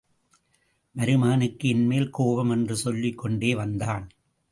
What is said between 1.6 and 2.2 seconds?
என்மேல்